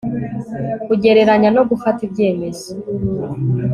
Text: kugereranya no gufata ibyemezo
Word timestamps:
kugereranya 0.85 1.49
no 1.55 1.63
gufata 1.69 1.99
ibyemezo 2.07 2.69